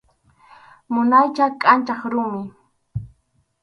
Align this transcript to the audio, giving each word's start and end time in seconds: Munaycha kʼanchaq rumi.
Munaycha 0.93 1.45
kʼanchaq 1.61 2.01
rumi. 2.11 2.41